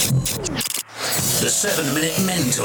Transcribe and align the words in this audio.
The 0.00 1.50
7 1.50 1.92
Minute 1.92 2.18
Mentor. 2.24 2.64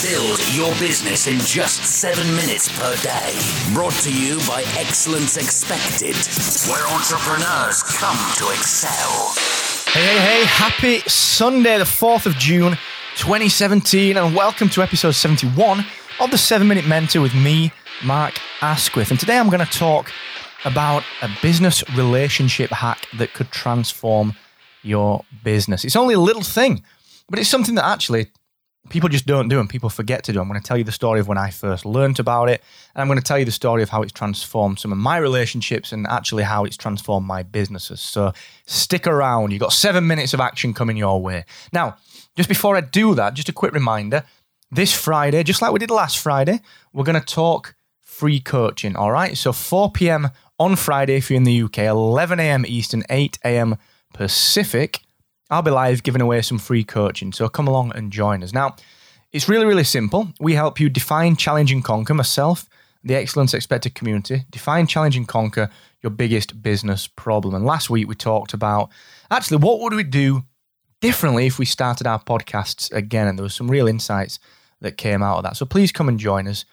Build 0.00 0.40
your 0.54 0.72
business 0.80 1.26
in 1.26 1.38
just 1.40 1.84
7 1.84 2.26
minutes 2.34 2.70
per 2.78 2.96
day. 3.02 3.74
Brought 3.74 3.92
to 4.04 4.10
you 4.10 4.38
by 4.48 4.64
Excellence 4.78 5.36
Expected, 5.36 6.16
where 6.72 6.86
entrepreneurs 6.88 7.82
come 7.82 8.16
to 8.36 8.48
excel. 8.48 9.34
Hey, 9.92 10.00
hey, 10.00 10.18
hey, 10.18 10.44
happy 10.46 11.00
Sunday, 11.00 11.76
the 11.76 11.84
4th 11.84 12.24
of 12.24 12.32
June, 12.36 12.78
2017, 13.16 14.16
and 14.16 14.34
welcome 14.34 14.70
to 14.70 14.82
episode 14.82 15.12
71 15.12 15.84
of 16.20 16.30
the 16.30 16.38
7 16.38 16.66
Minute 16.66 16.86
Mentor 16.86 17.20
with 17.20 17.34
me, 17.34 17.70
Mark 18.02 18.40
Asquith. 18.62 19.10
And 19.10 19.20
today 19.20 19.38
I'm 19.38 19.50
going 19.50 19.64
to 19.64 19.78
talk 19.78 20.10
about 20.64 21.02
a 21.20 21.28
business 21.42 21.84
relationship 21.90 22.70
hack 22.70 23.08
that 23.18 23.34
could 23.34 23.50
transform 23.50 24.32
your 24.82 25.24
business. 25.44 25.84
It's 25.84 25.96
only 25.96 26.14
a 26.14 26.20
little 26.20 26.42
thing, 26.42 26.82
but 27.28 27.38
it's 27.38 27.48
something 27.48 27.74
that 27.76 27.84
actually 27.84 28.28
people 28.88 29.08
just 29.08 29.26
don't 29.26 29.48
do 29.48 29.60
and 29.60 29.70
people 29.70 29.88
forget 29.88 30.24
to 30.24 30.32
do. 30.32 30.40
I'm 30.40 30.48
going 30.48 30.60
to 30.60 30.66
tell 30.66 30.76
you 30.76 30.84
the 30.84 30.92
story 30.92 31.20
of 31.20 31.28
when 31.28 31.38
I 31.38 31.50
first 31.50 31.86
learned 31.86 32.18
about 32.18 32.48
it. 32.48 32.62
And 32.94 33.00
I'm 33.00 33.06
going 33.06 33.18
to 33.18 33.24
tell 33.24 33.38
you 33.38 33.44
the 33.44 33.52
story 33.52 33.82
of 33.82 33.88
how 33.88 34.02
it's 34.02 34.12
transformed 34.12 34.78
some 34.78 34.92
of 34.92 34.98
my 34.98 35.16
relationships 35.18 35.92
and 35.92 36.06
actually 36.06 36.42
how 36.42 36.64
it's 36.64 36.76
transformed 36.76 37.26
my 37.26 37.42
businesses. 37.42 38.00
So 38.00 38.32
stick 38.66 39.06
around. 39.06 39.52
You've 39.52 39.60
got 39.60 39.72
seven 39.72 40.06
minutes 40.06 40.34
of 40.34 40.40
action 40.40 40.74
coming 40.74 40.96
your 40.96 41.20
way. 41.22 41.44
Now, 41.72 41.96
just 42.36 42.48
before 42.48 42.76
I 42.76 42.80
do 42.80 43.14
that, 43.14 43.34
just 43.34 43.48
a 43.48 43.52
quick 43.52 43.72
reminder 43.72 44.24
this 44.70 44.92
Friday, 44.92 45.42
just 45.42 45.62
like 45.62 45.72
we 45.72 45.78
did 45.78 45.90
last 45.90 46.18
Friday, 46.18 46.60
we're 46.92 47.04
going 47.04 47.20
to 47.20 47.26
talk 47.26 47.74
free 48.00 48.40
coaching. 48.40 48.96
All 48.96 49.12
right. 49.12 49.36
So 49.36 49.52
4 49.52 49.92
p.m. 49.92 50.30
on 50.58 50.76
Friday, 50.76 51.16
if 51.16 51.30
you're 51.30 51.36
in 51.36 51.44
the 51.44 51.62
UK, 51.62 51.78
11 51.78 52.40
a.m. 52.40 52.64
Eastern, 52.66 53.04
8 53.08 53.38
a.m. 53.44 53.78
Pacific, 54.12 55.00
I'll 55.50 55.62
be 55.62 55.70
live 55.70 56.02
giving 56.02 56.22
away 56.22 56.42
some 56.42 56.58
free 56.58 56.84
coaching. 56.84 57.32
So 57.32 57.48
come 57.48 57.68
along 57.68 57.92
and 57.94 58.12
join 58.12 58.42
us. 58.42 58.52
Now, 58.52 58.76
it's 59.32 59.48
really, 59.48 59.66
really 59.66 59.84
simple. 59.84 60.28
We 60.40 60.54
help 60.54 60.78
you 60.78 60.88
define, 60.88 61.36
challenge, 61.36 61.72
and 61.72 61.82
conquer 61.82 62.14
myself, 62.14 62.68
the 63.02 63.14
Excellence 63.14 63.54
Expected 63.54 63.94
community, 63.94 64.44
define, 64.50 64.86
challenge, 64.86 65.16
and 65.16 65.26
conquer 65.26 65.70
your 66.02 66.10
biggest 66.10 66.62
business 66.62 67.06
problem. 67.06 67.54
And 67.54 67.64
last 67.64 67.90
week 67.90 68.08
we 68.08 68.14
talked 68.14 68.54
about 68.54 68.90
actually 69.30 69.58
what 69.58 69.80
would 69.80 69.94
we 69.94 70.02
do 70.04 70.42
differently 71.00 71.46
if 71.46 71.58
we 71.58 71.64
started 71.64 72.06
our 72.06 72.22
podcasts 72.22 72.92
again? 72.92 73.26
And 73.26 73.38
there 73.38 73.44
was 73.44 73.54
some 73.54 73.70
real 73.70 73.88
insights 73.88 74.38
that 74.80 74.96
came 74.96 75.22
out 75.22 75.38
of 75.38 75.42
that. 75.44 75.56
So 75.56 75.64
please 75.64 75.92
come 75.92 76.08
and 76.08 76.18
join 76.18 76.46
us. 76.46 76.64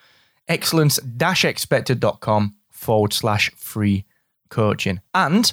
Excellence 0.48 0.98
expected.com 0.98 2.56
forward 2.70 3.12
slash 3.12 3.50
free 3.56 4.04
coaching. 4.48 5.00
And 5.14 5.52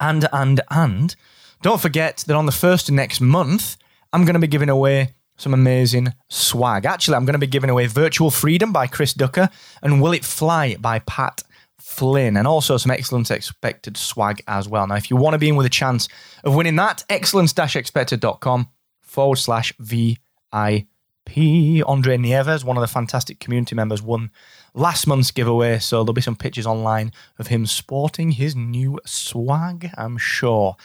and, 0.00 0.28
and, 0.32 0.60
and 0.70 1.16
don't 1.62 1.80
forget 1.80 2.24
that 2.26 2.36
on 2.36 2.46
the 2.46 2.52
first 2.52 2.88
of 2.88 2.94
next 2.94 3.20
month, 3.20 3.76
I'm 4.12 4.24
going 4.24 4.34
to 4.34 4.40
be 4.40 4.46
giving 4.46 4.68
away 4.68 5.14
some 5.36 5.52
amazing 5.54 6.14
swag. 6.28 6.86
Actually, 6.86 7.16
I'm 7.16 7.24
going 7.24 7.34
to 7.34 7.38
be 7.38 7.46
giving 7.46 7.70
away 7.70 7.86
Virtual 7.86 8.30
Freedom 8.30 8.72
by 8.72 8.86
Chris 8.86 9.12
Ducker 9.12 9.50
and 9.82 10.00
Will 10.00 10.12
It 10.12 10.24
Fly 10.24 10.76
by 10.76 11.00
Pat 11.00 11.42
Flynn, 11.78 12.36
and 12.36 12.46
also 12.46 12.76
some 12.76 12.90
Excellence 12.90 13.30
Expected 13.30 13.96
swag 13.96 14.42
as 14.48 14.68
well. 14.68 14.86
Now, 14.86 14.96
if 14.96 15.08
you 15.10 15.16
want 15.16 15.34
to 15.34 15.38
be 15.38 15.48
in 15.48 15.56
with 15.56 15.66
a 15.66 15.70
chance 15.70 16.08
of 16.44 16.54
winning 16.54 16.76
that, 16.76 17.04
excellence-expected.com 17.08 18.68
forward 19.02 19.36
slash 19.36 19.72
VIP. 19.78 20.18
Andre 20.52 22.16
Nieves, 22.16 22.64
one 22.64 22.76
of 22.76 22.80
the 22.80 22.86
fantastic 22.86 23.40
community 23.40 23.74
members, 23.74 24.02
won 24.02 24.30
last 24.76 25.06
month's 25.06 25.30
giveaway, 25.30 25.78
so 25.78 25.96
there'll 25.96 26.12
be 26.12 26.20
some 26.20 26.36
pictures 26.36 26.66
online 26.66 27.10
of 27.38 27.48
him 27.48 27.66
sporting 27.66 28.32
his 28.32 28.54
new 28.54 29.00
swag, 29.04 29.90
I'm 29.96 30.18
sure. 30.18 30.76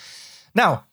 Now, 0.56 0.86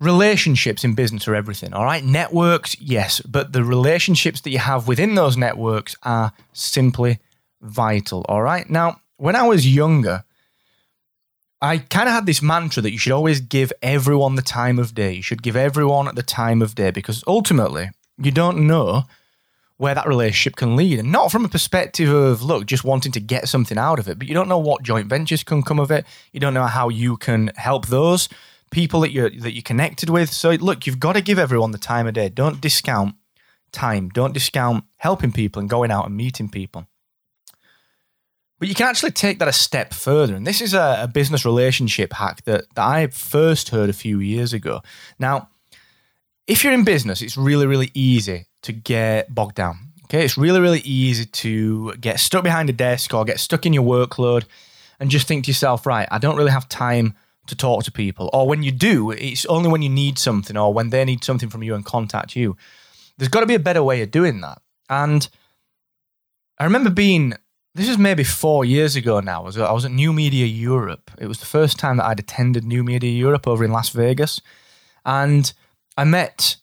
relationships 0.00 0.84
in 0.84 0.94
business 0.94 1.26
are 1.28 1.34
everything, 1.34 1.72
all 1.72 1.84
right? 1.84 2.04
Networks, 2.04 2.78
yes, 2.80 3.20
but 3.20 3.52
the 3.52 3.64
relationships 3.64 4.40
that 4.42 4.50
you 4.50 4.58
have 4.58 4.88
within 4.88 5.14
those 5.14 5.36
networks 5.36 5.96
are 6.02 6.32
simply 6.52 7.20
vital, 7.62 8.26
all 8.28 8.42
right? 8.42 8.68
Now, 8.68 9.00
when 9.16 9.36
I 9.36 9.44
was 9.44 9.72
younger, 9.72 10.24
I 11.62 11.78
kind 11.78 12.08
of 12.08 12.14
had 12.14 12.26
this 12.26 12.42
mantra 12.42 12.82
that 12.82 12.90
you 12.90 12.98
should 12.98 13.12
always 13.12 13.40
give 13.40 13.72
everyone 13.80 14.34
the 14.34 14.42
time 14.42 14.78
of 14.78 14.94
day. 14.94 15.12
You 15.12 15.22
should 15.22 15.42
give 15.42 15.56
everyone 15.56 16.12
the 16.14 16.22
time 16.22 16.60
of 16.60 16.74
day 16.74 16.90
because 16.90 17.24
ultimately, 17.26 17.90
you 18.18 18.32
don't 18.32 18.66
know 18.66 19.04
where 19.76 19.94
that 19.94 20.06
relationship 20.06 20.56
can 20.56 20.76
lead. 20.76 20.98
And 20.98 21.10
not 21.10 21.32
from 21.32 21.44
a 21.44 21.48
perspective 21.48 22.08
of, 22.08 22.42
look, 22.42 22.66
just 22.66 22.84
wanting 22.84 23.12
to 23.12 23.20
get 23.20 23.48
something 23.48 23.78
out 23.78 23.98
of 23.98 24.08
it, 24.08 24.18
but 24.18 24.28
you 24.28 24.34
don't 24.34 24.48
know 24.48 24.58
what 24.58 24.82
joint 24.82 25.08
ventures 25.08 25.42
can 25.42 25.62
come 25.62 25.80
of 25.80 25.90
it. 25.90 26.06
You 26.32 26.40
don't 26.40 26.54
know 26.54 26.66
how 26.66 26.88
you 26.88 27.16
can 27.16 27.50
help 27.56 27.86
those 27.86 28.28
people 28.70 29.00
that 29.00 29.12
you're 29.12 29.30
that 29.30 29.54
you're 29.54 29.62
connected 29.62 30.10
with. 30.10 30.30
So 30.30 30.50
look, 30.50 30.86
you've 30.86 31.00
got 31.00 31.14
to 31.14 31.20
give 31.20 31.38
everyone 31.38 31.70
the 31.70 31.78
time 31.78 32.06
of 32.06 32.14
day. 32.14 32.28
Don't 32.28 32.60
discount 32.60 33.14
time. 33.72 34.08
Don't 34.08 34.32
discount 34.32 34.84
helping 34.96 35.32
people 35.32 35.60
and 35.60 35.68
going 35.68 35.90
out 35.90 36.06
and 36.06 36.16
meeting 36.16 36.48
people. 36.48 36.86
But 38.58 38.68
you 38.68 38.74
can 38.74 38.88
actually 38.88 39.10
take 39.10 39.40
that 39.40 39.48
a 39.48 39.52
step 39.52 39.92
further. 39.92 40.34
And 40.34 40.46
this 40.46 40.60
is 40.60 40.74
a, 40.74 41.00
a 41.02 41.08
business 41.08 41.44
relationship 41.44 42.12
hack 42.12 42.44
that, 42.44 42.64
that 42.76 42.84
I 42.84 43.08
first 43.08 43.70
heard 43.70 43.90
a 43.90 43.92
few 43.92 44.20
years 44.20 44.52
ago. 44.52 44.80
Now, 45.18 45.48
if 46.46 46.62
you're 46.62 46.72
in 46.72 46.84
business, 46.84 47.22
it's 47.22 47.36
really, 47.36 47.66
really 47.66 47.90
easy 47.94 48.46
to 48.62 48.72
get 48.72 49.34
bogged 49.34 49.54
down. 49.54 49.78
Okay, 50.04 50.24
it's 50.24 50.36
really, 50.36 50.60
really 50.60 50.80
easy 50.80 51.24
to 51.24 51.94
get 51.94 52.20
stuck 52.20 52.44
behind 52.44 52.68
a 52.68 52.72
desk 52.72 53.14
or 53.14 53.24
get 53.24 53.40
stuck 53.40 53.64
in 53.64 53.72
your 53.72 53.84
workload 53.84 54.44
and 55.00 55.10
just 55.10 55.26
think 55.26 55.44
to 55.44 55.50
yourself, 55.50 55.86
right, 55.86 56.06
I 56.10 56.18
don't 56.18 56.36
really 56.36 56.50
have 56.50 56.68
time 56.68 57.14
to 57.46 57.56
talk 57.56 57.84
to 57.84 57.92
people. 57.92 58.30
Or 58.32 58.46
when 58.46 58.62
you 58.62 58.70
do, 58.70 59.10
it's 59.10 59.46
only 59.46 59.70
when 59.70 59.82
you 59.82 59.88
need 59.88 60.18
something 60.18 60.56
or 60.56 60.72
when 60.72 60.90
they 60.90 61.04
need 61.04 61.24
something 61.24 61.48
from 61.48 61.62
you 61.62 61.74
and 61.74 61.84
contact 61.84 62.36
you. 62.36 62.56
There's 63.16 63.28
got 63.28 63.40
to 63.40 63.46
be 63.46 63.54
a 63.54 63.60
better 63.60 63.82
way 63.82 64.02
of 64.02 64.10
doing 64.10 64.40
that. 64.40 64.60
And 64.88 65.28
I 66.58 66.64
remember 66.64 66.90
being, 66.90 67.34
this 67.74 67.88
is 67.88 67.98
maybe 67.98 68.24
four 68.24 68.64
years 68.64 68.96
ago 68.96 69.20
now. 69.20 69.40
I 69.40 69.72
was, 69.72 69.84
at 69.84 69.90
New 69.90 70.12
Media 70.12 70.46
Expo. 70.46 70.98
It 71.18 71.26
was 71.26 71.40
the 71.40 71.46
first 71.46 71.78
time 71.78 71.96
that 71.96 72.06
I'd 72.06 72.20
attended 72.20 72.64
New 72.64 72.84
Media 72.84 73.24
Expo 73.26 73.48
over 73.48 73.64
in 73.64 73.72
Las 73.72 73.88
Vegas. 73.88 74.40
And 75.04 75.52
I 75.96 76.04
met 76.04 76.56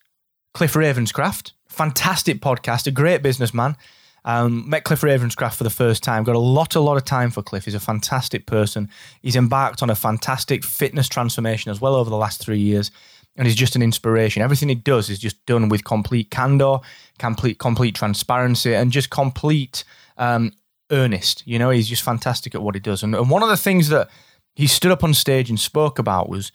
Cliff 0.53 0.74
Ravenscraft, 0.74 1.52
fantastic 1.68 2.42
podcast, 2.42 2.88
a 2.88 2.92
great 2.92 3.22
businessman. 3.22 3.78
Um, 4.24 4.69
met 4.69 4.84
Cliff 4.84 5.02
Ravenscraft 5.02 5.56
for 5.56 5.64
the 5.64 5.72
first 5.72 6.03
time. 6.03 6.24
Got 6.24 6.36
a 6.36 6.40
lot, 6.40 6.75
a 6.75 6.80
lot 6.80 6.97
of 6.97 7.06
time 7.06 7.31
for 7.31 7.42
Cliff. 7.42 7.66
He's 7.66 7.74
a 7.74 7.80
fantastic 7.80 8.46
person. 8.46 8.90
He's 9.22 9.36
embarked 9.36 9.81
on 9.81 9.90
a 9.90 9.96
fantastic 9.96 10.64
fitness 10.64 11.08
transformation 11.08 11.72
as 11.72 11.81
well 11.81 11.96
over 11.96 12.09
the 12.09 12.18
last 12.18 12.40
three 12.40 12.59
years, 12.59 12.92
and 13.36 13.47
he's 13.47 13.56
just 13.56 13.75
an 13.75 13.81
inspiration. 13.81 14.44
Everything 14.44 14.69
he 14.69 14.75
does 14.75 15.09
is 15.09 15.18
just 15.18 15.44
done 15.46 15.69
with 15.69 15.86
complete 15.86 16.30
candor, 16.30 16.80
complete, 17.18 17.58
complete 17.58 17.96
transparency, 17.96 18.75
and 18.75 18.92
just 18.92 19.09
complete 19.09 19.84
um, 20.18 20.52
earnest. 20.92 21.42
You 21.48 21.58
know, 21.58 21.72
he's 21.72 21.90
just 21.90 22.03
fantastic 22.03 22.53
at 22.53 22.62
what 22.62 22.75
he 22.75 22.81
does. 22.81 23.02
And, 23.02 23.16
and 23.16 23.30
one 23.30 23.42
of 23.42 23.50
the 23.50 23.58
things 23.58 23.90
that 23.90 24.09
he 24.56 24.68
stood 24.68 24.92
up 24.92 25.03
on 25.03 25.16
stage 25.16 25.50
and 25.50 25.59
spoke 25.59 25.98
about 25.98 26.30
was 26.30 26.52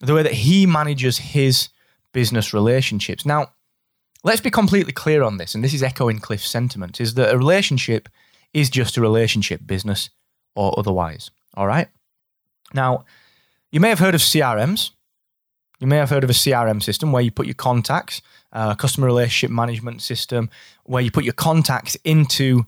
the 0.00 0.14
way 0.14 0.24
that 0.24 0.32
he 0.32 0.66
manages 0.66 1.18
his 1.18 1.68
business 2.14 2.54
relationships. 2.54 3.26
Now, 3.26 3.52
let's 4.22 4.40
be 4.40 4.50
completely 4.50 4.92
clear 4.92 5.22
on 5.22 5.36
this, 5.36 5.54
and 5.54 5.62
this 5.62 5.74
is 5.74 5.82
echoing 5.82 6.18
Cliff's 6.20 6.48
sentiment, 6.48 6.98
is 6.98 7.12
that 7.14 7.34
a 7.34 7.36
relationship 7.36 8.08
is 8.54 8.70
just 8.70 8.96
a 8.96 9.02
relationship, 9.02 9.66
business 9.66 10.08
or 10.54 10.72
otherwise. 10.78 11.30
All 11.54 11.66
right? 11.66 11.88
Now, 12.72 13.04
you 13.70 13.80
may 13.80 13.90
have 13.90 13.98
heard 13.98 14.14
of 14.14 14.22
CRMs. 14.22 14.92
You 15.80 15.88
may 15.88 15.96
have 15.96 16.10
heard 16.10 16.24
of 16.24 16.30
a 16.30 16.34
CRM 16.34 16.82
system 16.82 17.12
where 17.12 17.22
you 17.22 17.30
put 17.30 17.46
your 17.46 17.54
contacts, 17.54 18.22
uh, 18.52 18.70
a 18.72 18.76
customer 18.76 19.06
relationship 19.06 19.50
management 19.50 20.00
system, 20.00 20.48
where 20.84 21.02
you 21.02 21.10
put 21.10 21.24
your 21.24 21.34
contacts 21.34 21.96
into 22.04 22.64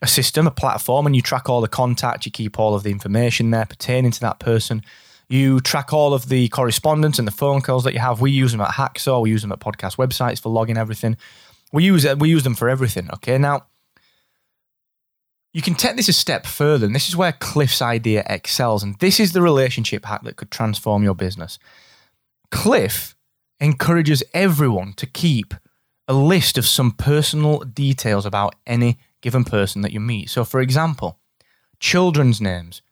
a 0.00 0.06
system, 0.06 0.46
a 0.46 0.50
platform, 0.50 1.06
and 1.06 1.16
you 1.16 1.22
track 1.22 1.48
all 1.48 1.60
the 1.60 1.68
contacts, 1.68 2.24
you 2.26 2.32
keep 2.32 2.58
all 2.58 2.74
of 2.74 2.84
the 2.84 2.90
information 2.90 3.50
there 3.50 3.66
pertaining 3.66 4.12
to 4.12 4.20
that 4.20 4.38
person. 4.38 4.82
You 5.28 5.60
track 5.60 5.92
all 5.92 6.14
of 6.14 6.28
the 6.28 6.48
correspondence 6.48 7.18
and 7.18 7.26
the 7.26 7.32
phone 7.32 7.60
calls 7.60 7.84
that 7.84 7.94
you 7.94 8.00
have. 8.00 8.20
We 8.20 8.30
use 8.30 8.52
them 8.52 8.60
at 8.60 8.70
Hacksaw. 8.70 9.22
We 9.22 9.30
use 9.30 9.42
them 9.42 9.52
at 9.52 9.60
podcast 9.60 9.96
websites 9.96 10.40
for 10.40 10.50
logging 10.50 10.76
everything. 10.76 11.16
We 11.72 11.84
use 11.84 12.06
we 12.16 12.28
use 12.28 12.44
them 12.44 12.54
for 12.54 12.68
everything. 12.68 13.08
Okay, 13.14 13.38
now 13.38 13.66
you 15.52 15.62
can 15.62 15.74
take 15.74 15.96
this 15.96 16.08
a 16.08 16.12
step 16.12 16.46
further, 16.46 16.84
and 16.84 16.94
this 16.94 17.08
is 17.08 17.16
where 17.16 17.32
Cliff's 17.32 17.80
idea 17.80 18.24
excels. 18.28 18.82
And 18.82 18.98
this 18.98 19.20
is 19.20 19.32
the 19.32 19.40
relationship 19.40 20.04
hack 20.04 20.22
that 20.24 20.36
could 20.36 20.50
transform 20.50 21.04
your 21.04 21.14
business. 21.14 21.58
Cliff 22.50 23.14
encourages 23.60 24.22
everyone 24.34 24.92
to 24.94 25.06
keep 25.06 25.54
a 26.08 26.12
list 26.12 26.58
of 26.58 26.66
some 26.66 26.90
personal 26.90 27.60
details 27.60 28.26
about 28.26 28.56
any 28.66 28.98
given 29.20 29.44
person 29.44 29.82
that 29.82 29.92
you 29.92 30.00
meet. 30.00 30.28
So, 30.28 30.44
for 30.44 30.60
example, 30.60 31.18
children's 31.78 32.40
names, 32.40 32.82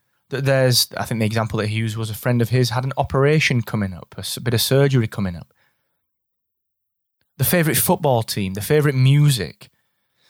there's, 0.41 0.89
I 0.97 1.05
think 1.05 1.21
the 1.21 1.27
example 1.27 1.59
that 1.59 1.69
he 1.69 1.77
used 1.77 1.97
was 1.97 2.11
a 2.11 2.15
friend 2.15 2.41
of 2.43 2.49
his 2.49 2.71
had 2.71 2.85
an 2.85 2.93
operation 2.97 3.63
coming 3.63 3.93
up, 3.93 4.15
a 4.17 4.41
bit 4.41 4.55
of 4.55 4.61
surgery 4.61 5.07
coming 5.07 5.37
up. 5.37 5.53
The 7.39 7.45
favourite 7.45 7.77
football 7.77 8.23
team, 8.23 8.55
the 8.55 8.61
favourite 8.61 8.95
music, 8.97 9.69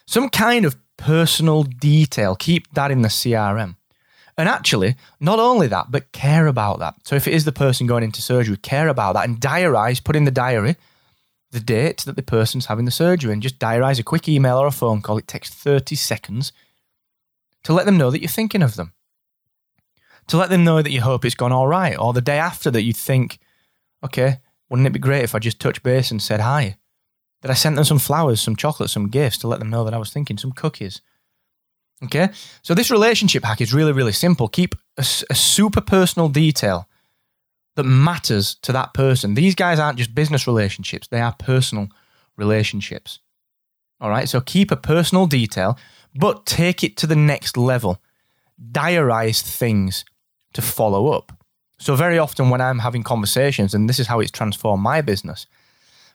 some 0.06 0.28
kind 0.28 0.64
of 0.64 0.76
personal 0.96 1.62
detail. 1.62 2.36
Keep 2.36 2.74
that 2.74 2.90
in 2.90 3.02
the 3.02 3.08
CRM. 3.08 3.76
And 4.38 4.48
actually, 4.48 4.96
not 5.20 5.38
only 5.38 5.66
that, 5.66 5.90
but 5.90 6.12
care 6.12 6.46
about 6.46 6.78
that. 6.78 6.94
So 7.04 7.16
if 7.16 7.28
it 7.28 7.34
is 7.34 7.44
the 7.44 7.52
person 7.52 7.86
going 7.86 8.02
into 8.02 8.22
surgery, 8.22 8.56
care 8.56 8.88
about 8.88 9.12
that 9.12 9.28
and 9.28 9.40
diarise, 9.40 10.02
put 10.02 10.16
in 10.16 10.24
the 10.24 10.30
diary 10.30 10.76
the 11.52 11.60
date 11.60 11.98
that 11.98 12.16
the 12.16 12.22
person's 12.22 12.66
having 12.66 12.86
the 12.86 12.90
surgery 12.90 13.32
and 13.32 13.42
just 13.42 13.58
diarise 13.58 14.00
a 14.00 14.02
quick 14.02 14.28
email 14.28 14.56
or 14.56 14.66
a 14.66 14.72
phone 14.72 15.02
call. 15.02 15.18
It 15.18 15.28
takes 15.28 15.50
30 15.50 15.94
seconds 15.94 16.52
to 17.62 17.74
let 17.74 17.86
them 17.86 17.98
know 17.98 18.10
that 18.10 18.20
you're 18.20 18.28
thinking 18.28 18.62
of 18.62 18.76
them. 18.76 18.94
To 20.28 20.36
let 20.36 20.50
them 20.50 20.64
know 20.64 20.80
that 20.80 20.90
you 20.90 21.00
hope 21.00 21.24
it's 21.24 21.34
gone 21.34 21.52
all 21.52 21.66
right. 21.66 21.98
Or 21.98 22.12
the 22.12 22.20
day 22.20 22.38
after 22.38 22.70
that 22.70 22.82
you 22.82 22.92
think, 22.92 23.38
okay, 24.04 24.38
wouldn't 24.68 24.86
it 24.86 24.92
be 24.92 24.98
great 24.98 25.24
if 25.24 25.34
I 25.34 25.38
just 25.38 25.60
touched 25.60 25.82
base 25.82 26.10
and 26.10 26.22
said 26.22 26.40
hi? 26.40 26.76
That 27.42 27.50
I 27.50 27.54
sent 27.54 27.76
them 27.76 27.84
some 27.84 27.98
flowers, 27.98 28.40
some 28.40 28.56
chocolate, 28.56 28.90
some 28.90 29.08
gifts 29.08 29.38
to 29.38 29.48
let 29.48 29.58
them 29.58 29.70
know 29.70 29.84
that 29.84 29.94
I 29.94 29.98
was 29.98 30.10
thinking, 30.10 30.38
some 30.38 30.52
cookies. 30.52 31.00
Okay? 32.04 32.30
So 32.62 32.74
this 32.74 32.90
relationship 32.90 33.44
hack 33.44 33.60
is 33.60 33.74
really, 33.74 33.92
really 33.92 34.12
simple. 34.12 34.48
Keep 34.48 34.74
a, 34.96 35.04
a 35.30 35.34
super 35.34 35.80
personal 35.80 36.28
detail 36.28 36.88
that 37.76 37.84
matters 37.84 38.54
to 38.56 38.72
that 38.72 38.94
person. 38.94 39.34
These 39.34 39.54
guys 39.54 39.78
aren't 39.78 39.98
just 39.98 40.14
business 40.14 40.46
relationships, 40.46 41.08
they 41.08 41.20
are 41.20 41.34
personal 41.38 41.88
relationships. 42.36 43.18
All 44.00 44.10
right, 44.10 44.28
so 44.28 44.40
keep 44.40 44.70
a 44.70 44.76
personal 44.76 45.26
detail, 45.26 45.78
but 46.14 46.44
take 46.44 46.82
it 46.82 46.96
to 46.98 47.06
the 47.06 47.16
next 47.16 47.56
level. 47.56 48.02
Diarize 48.60 49.40
things 49.42 50.04
to 50.52 50.62
follow 50.62 51.08
up. 51.08 51.32
So, 51.78 51.96
very 51.96 52.18
often 52.18 52.50
when 52.50 52.60
I'm 52.60 52.78
having 52.78 53.02
conversations, 53.02 53.74
and 53.74 53.88
this 53.88 53.98
is 53.98 54.06
how 54.06 54.20
it's 54.20 54.30
transformed 54.30 54.82
my 54.82 55.00
business. 55.00 55.46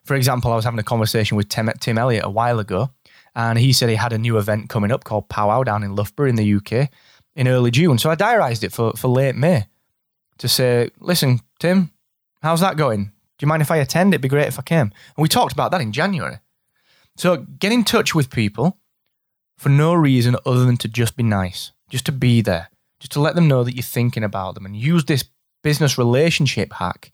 For 0.03 0.15
example, 0.15 0.51
I 0.53 0.55
was 0.55 0.63
having 0.63 0.79
a 0.79 0.83
conversation 0.83 1.35
with 1.35 1.49
Tim, 1.49 1.69
Tim 1.79 1.97
Elliott 1.97 2.23
a 2.23 2.29
while 2.29 2.59
ago, 2.59 2.91
and 3.35 3.59
he 3.59 3.73
said 3.73 3.89
he 3.89 3.95
had 3.95 4.13
a 4.13 4.17
new 4.17 4.37
event 4.37 4.69
coming 4.69 4.91
up 4.91 5.03
called 5.03 5.27
Powwow 5.27 5.63
down 5.63 5.83
in 5.83 5.95
Loughborough 5.95 6.29
in 6.29 6.35
the 6.35 6.55
UK 6.55 6.89
in 7.35 7.47
early 7.47 7.71
June. 7.71 7.97
So 7.97 8.09
I 8.09 8.15
diarised 8.15 8.63
it 8.63 8.71
for, 8.71 8.93
for 8.93 9.09
late 9.09 9.35
May 9.35 9.67
to 10.37 10.47
say, 10.47 10.89
listen, 10.99 11.41
Tim, 11.59 11.91
how's 12.41 12.61
that 12.61 12.77
going? 12.77 13.11
Do 13.37 13.45
you 13.45 13.47
mind 13.47 13.61
if 13.61 13.69
I 13.69 13.77
attend? 13.77 14.13
It'd 14.13 14.21
be 14.21 14.27
great 14.27 14.47
if 14.47 14.57
I 14.57 14.63
came. 14.63 14.79
And 14.87 14.91
we 15.17 15.27
talked 15.27 15.53
about 15.53 15.71
that 15.71 15.81
in 15.81 15.91
January. 15.91 16.39
So 17.15 17.37
get 17.37 17.71
in 17.71 17.83
touch 17.83 18.15
with 18.15 18.29
people 18.29 18.77
for 19.57 19.69
no 19.69 19.93
reason 19.93 20.35
other 20.45 20.65
than 20.65 20.77
to 20.77 20.87
just 20.87 21.15
be 21.15 21.23
nice, 21.23 21.71
just 21.89 22.05
to 22.07 22.11
be 22.11 22.41
there, 22.41 22.69
just 22.99 23.11
to 23.13 23.21
let 23.21 23.35
them 23.35 23.47
know 23.47 23.63
that 23.63 23.75
you're 23.75 23.83
thinking 23.83 24.23
about 24.23 24.55
them 24.55 24.65
and 24.65 24.75
use 24.75 25.05
this 25.05 25.25
business 25.63 25.97
relationship 25.97 26.73
hack 26.73 27.11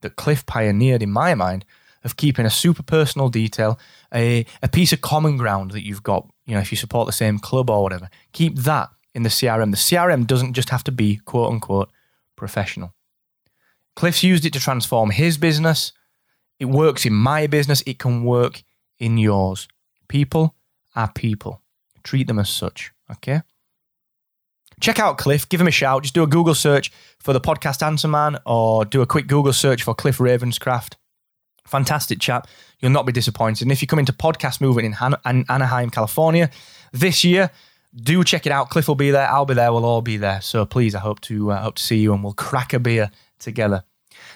that 0.00 0.16
Cliff 0.16 0.46
pioneered 0.46 1.02
in 1.02 1.10
my 1.10 1.34
mind 1.34 1.64
of 2.04 2.16
keeping 2.16 2.46
a 2.46 2.50
super 2.50 2.82
personal 2.82 3.28
detail, 3.28 3.78
a, 4.14 4.46
a 4.62 4.68
piece 4.68 4.92
of 4.92 5.00
common 5.00 5.36
ground 5.36 5.72
that 5.72 5.84
you've 5.84 6.02
got, 6.02 6.28
you 6.46 6.54
know, 6.54 6.60
if 6.60 6.70
you 6.70 6.76
support 6.76 7.06
the 7.06 7.12
same 7.12 7.38
club 7.38 7.68
or 7.68 7.82
whatever, 7.82 8.08
keep 8.32 8.56
that 8.56 8.88
in 9.14 9.22
the 9.22 9.28
CRM. 9.28 9.70
The 9.70 9.76
CRM 9.76 10.26
doesn't 10.26 10.54
just 10.54 10.70
have 10.70 10.84
to 10.84 10.92
be 10.92 11.16
quote 11.16 11.52
unquote 11.52 11.90
professional. 12.36 12.94
Cliff's 13.96 14.22
used 14.22 14.44
it 14.44 14.52
to 14.52 14.60
transform 14.60 15.10
his 15.10 15.38
business. 15.38 15.92
It 16.60 16.66
works 16.66 17.04
in 17.04 17.12
my 17.12 17.48
business. 17.48 17.82
It 17.84 17.98
can 17.98 18.22
work 18.22 18.62
in 18.98 19.18
yours. 19.18 19.66
People 20.06 20.54
are 20.94 21.10
people. 21.12 21.62
Treat 22.04 22.28
them 22.28 22.38
as 22.38 22.48
such. 22.48 22.92
Okay. 23.10 23.42
Check 24.80 24.98
out 24.98 25.18
Cliff. 25.18 25.48
Give 25.48 25.60
him 25.60 25.66
a 25.66 25.72
shout. 25.72 26.02
Just 26.02 26.14
do 26.14 26.22
a 26.22 26.26
Google 26.26 26.54
search 26.54 26.92
for 27.18 27.32
the 27.32 27.40
podcast 27.40 27.84
Answer 27.84 28.08
Man 28.08 28.38
or 28.46 28.84
do 28.84 29.02
a 29.02 29.06
quick 29.06 29.26
Google 29.26 29.52
search 29.52 29.82
for 29.82 29.94
Cliff 29.94 30.18
Ravenscraft. 30.18 30.94
Fantastic 31.66 32.20
chap. 32.20 32.46
You'll 32.80 32.92
not 32.92 33.06
be 33.06 33.12
disappointed. 33.12 33.62
And 33.62 33.72
if 33.72 33.82
you 33.82 33.88
come 33.88 33.98
into 33.98 34.12
podcast 34.12 34.60
movement 34.60 34.86
in 34.86 34.92
Han- 34.92 35.44
Anaheim, 35.48 35.90
California 35.90 36.50
this 36.92 37.24
year, 37.24 37.50
do 37.94 38.22
check 38.24 38.46
it 38.46 38.52
out. 38.52 38.70
Cliff 38.70 38.88
will 38.88 38.94
be 38.94 39.10
there. 39.10 39.28
I'll 39.28 39.44
be 39.44 39.54
there. 39.54 39.72
We'll 39.72 39.84
all 39.84 40.02
be 40.02 40.16
there. 40.16 40.40
So 40.40 40.64
please, 40.64 40.94
I 40.94 41.00
hope 41.00 41.20
to 41.22 41.52
uh, 41.52 41.62
hope 41.62 41.76
to 41.76 41.82
see 41.82 41.98
you, 41.98 42.12
and 42.14 42.22
we'll 42.22 42.34
crack 42.34 42.72
a 42.72 42.78
beer 42.78 43.10
together. 43.38 43.84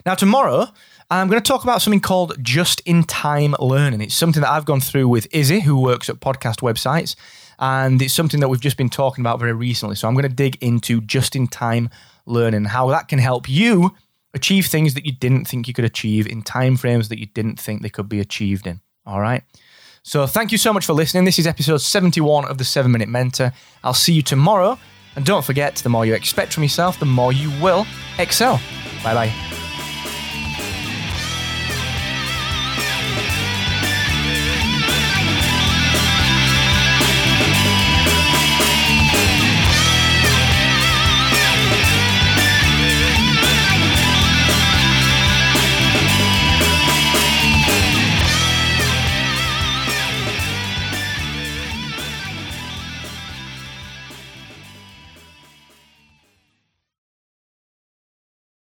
Now 0.05 0.15
tomorrow, 0.15 0.67
I'm 1.11 1.29
going 1.29 1.41
to 1.41 1.47
talk 1.47 1.63
about 1.63 1.83
something 1.83 2.01
called 2.01 2.37
just 2.43 2.81
in 2.81 3.05
time 3.05 3.55
learning. 3.61 4.01
It's 4.01 4.15
something 4.15 4.41
that 4.41 4.51
I've 4.51 4.65
gone 4.65 4.81
through 4.81 5.09
with 5.09 5.27
Izzy, 5.31 5.61
who 5.61 5.79
works 5.79 6.09
at 6.09 6.21
podcast 6.21 6.61
websites, 6.61 7.15
and 7.63 8.03
it's 8.03 8.13
something 8.13 8.41
that 8.41 8.49
we've 8.49 8.61
just 8.61 8.77
been 8.77 8.91
talking 8.91 9.23
about 9.23 9.39
very 9.39 9.53
recently. 9.53 9.95
So 9.95 10.09
I'm 10.09 10.15
going 10.15 10.29
to 10.29 10.29
dig 10.29 10.59
into 10.61 11.01
just 11.01 11.37
in 11.37 11.47
time 11.47 11.89
learning, 12.27 12.65
how 12.65 12.89
that 12.89 13.07
can 13.07 13.21
help 13.21 13.49
you 13.49 13.95
achieve 14.35 14.67
things 14.67 14.95
that 14.95 15.07
you 15.07 15.13
didn't 15.13 15.45
think 15.45 15.69
you 15.69 15.73
could 15.73 15.85
achieve 15.85 16.27
in 16.27 16.43
time 16.43 16.77
frames 16.77 17.09
that 17.09 17.21
you 17.21 17.27
didn't 17.27 17.61
think 17.61 17.83
they 17.83 17.89
could 17.89 18.09
be 18.09 18.19
achieved 18.19 18.67
in. 18.67 18.81
All 19.07 19.21
right. 19.21 19.45
So 20.03 20.27
thank 20.27 20.51
you 20.51 20.59
so 20.59 20.73
much 20.73 20.85
for 20.85 20.93
listening. 20.93 21.25
This 21.25 21.39
is 21.39 21.47
episode 21.47 21.79
71 21.79 22.47
of 22.47 22.59
the 22.59 22.65
7 22.65 22.91
Minute 22.91 23.09
Mentor. 23.09 23.53
I'll 23.85 23.95
see 23.95 24.13
you 24.13 24.23
tomorrow. 24.23 24.77
And 25.15 25.25
don't 25.25 25.45
forget, 25.45 25.77
the 25.77 25.89
more 25.89 26.05
you 26.05 26.15
expect 26.15 26.53
from 26.53 26.65
yourself, 26.65 26.99
the 26.99 27.07
more 27.07 27.33
you 27.33 27.51
will 27.63 27.87
excel. 28.19 28.61
Bye 29.05 29.15
bye. 29.15 29.62